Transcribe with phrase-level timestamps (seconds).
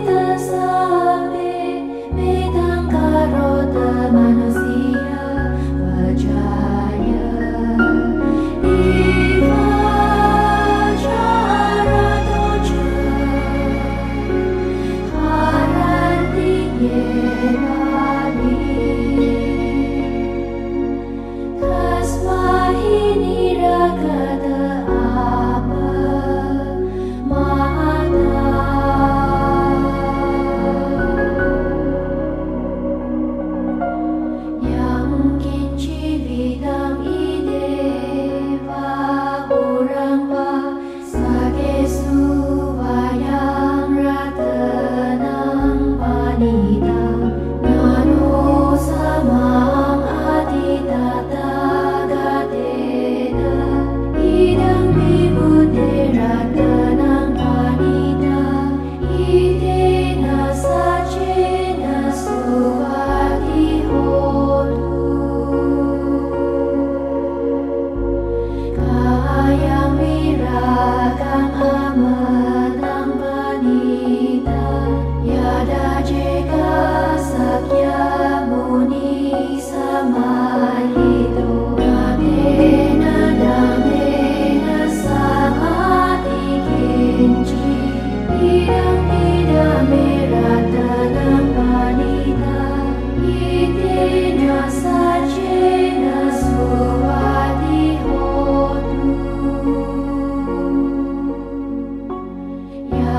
[0.00, 1.84] Kita sabi,
[2.16, 4.59] bidang karota manusia.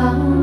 [0.00, 0.39] found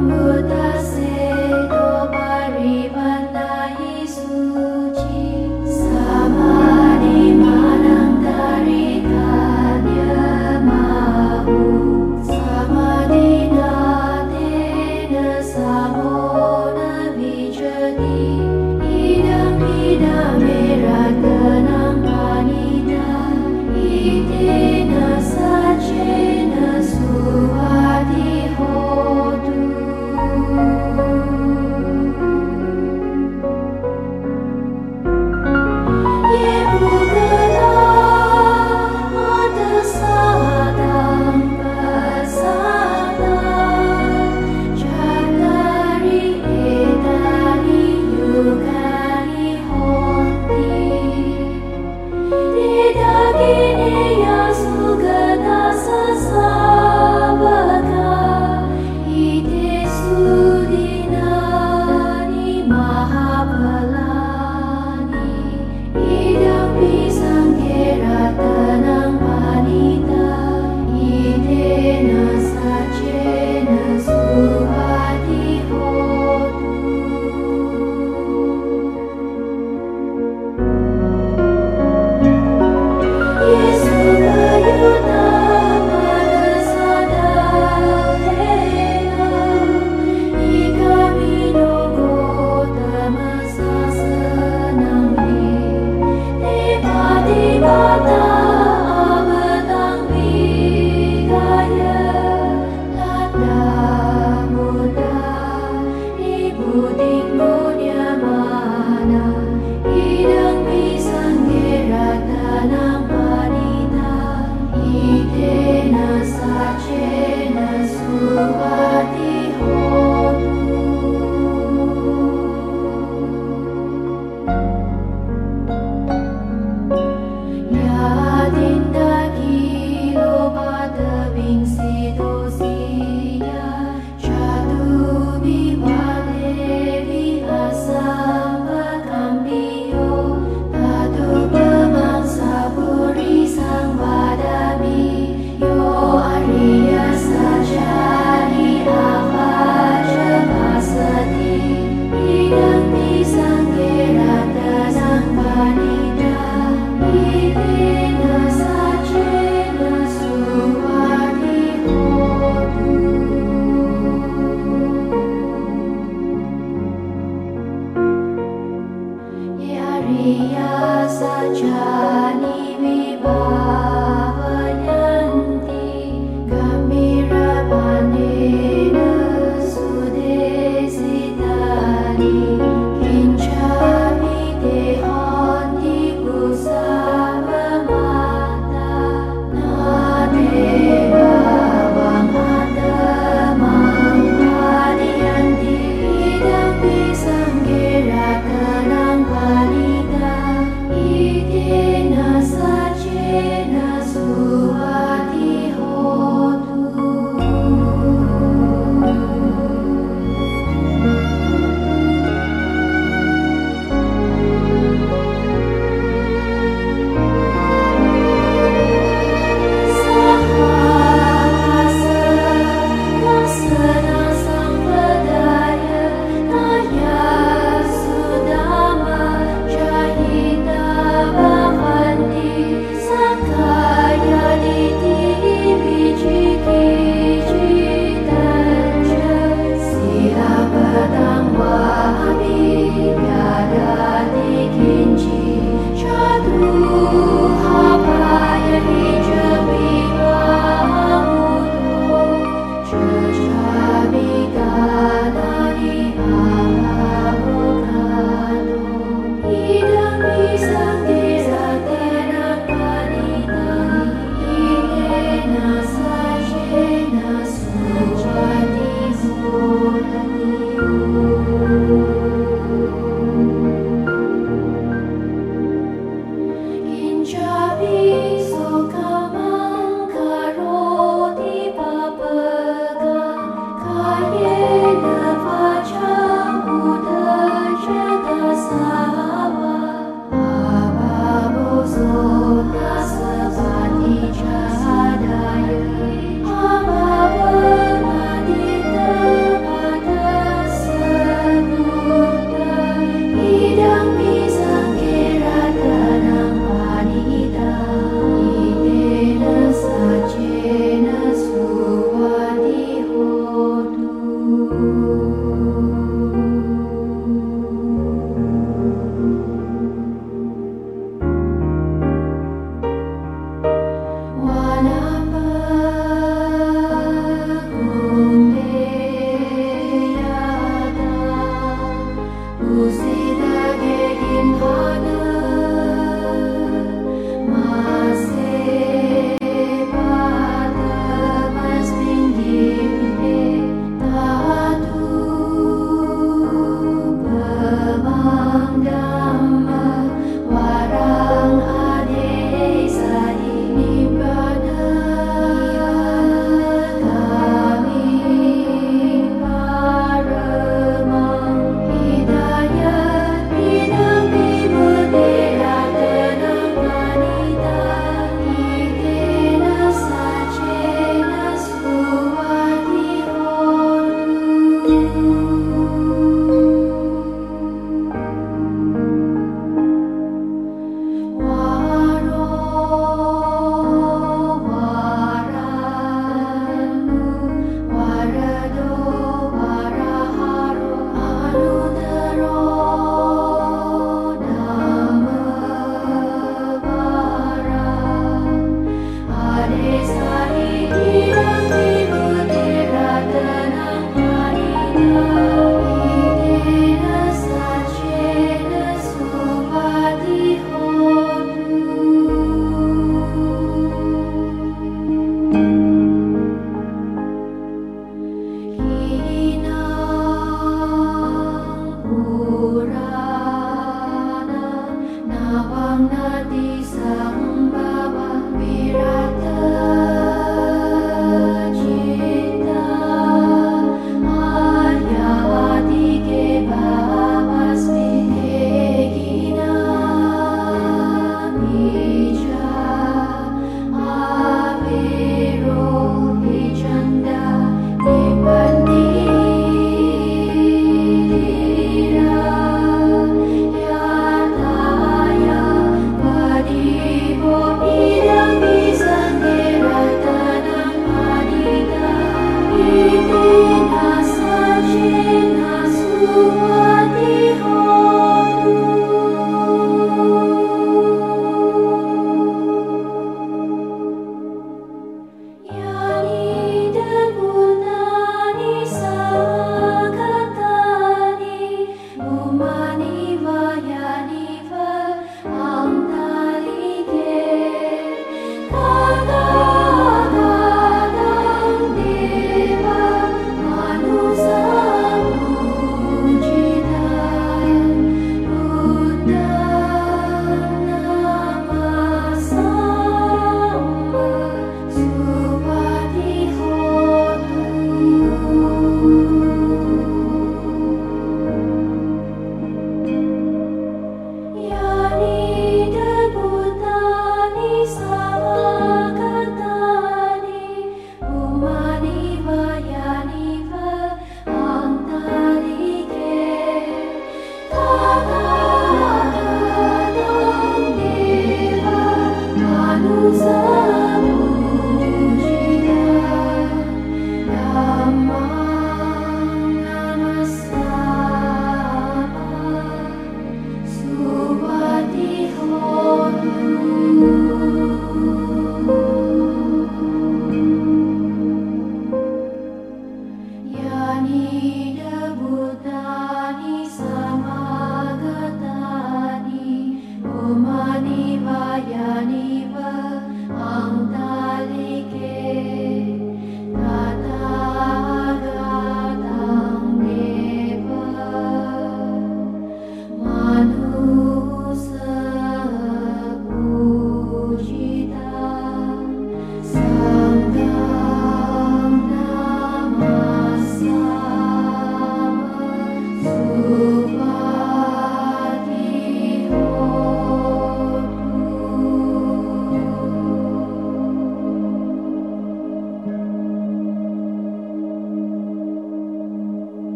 [560.56, 560.97] my